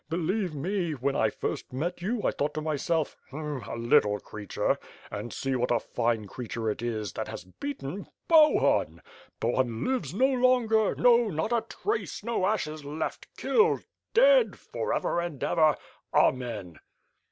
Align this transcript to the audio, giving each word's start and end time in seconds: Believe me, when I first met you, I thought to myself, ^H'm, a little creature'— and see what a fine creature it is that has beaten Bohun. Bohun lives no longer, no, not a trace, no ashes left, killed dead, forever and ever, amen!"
Believe 0.09 0.55
me, 0.55 0.93
when 0.93 1.15
I 1.15 1.29
first 1.29 1.71
met 1.71 2.01
you, 2.01 2.23
I 2.23 2.31
thought 2.31 2.55
to 2.55 2.61
myself, 2.63 3.15
^H'm, 3.31 3.67
a 3.67 3.75
little 3.75 4.19
creature'— 4.19 4.79
and 5.11 5.31
see 5.31 5.55
what 5.55 5.69
a 5.69 5.79
fine 5.79 6.25
creature 6.25 6.71
it 6.71 6.81
is 6.81 7.13
that 7.13 7.27
has 7.27 7.43
beaten 7.43 8.07
Bohun. 8.27 9.03
Bohun 9.39 9.83
lives 9.85 10.11
no 10.11 10.25
longer, 10.25 10.95
no, 10.95 11.27
not 11.27 11.51
a 11.53 11.63
trace, 11.69 12.23
no 12.23 12.47
ashes 12.47 12.83
left, 12.83 13.27
killed 13.37 13.85
dead, 14.15 14.57
forever 14.57 15.19
and 15.19 15.43
ever, 15.43 15.75
amen!" 16.11 16.79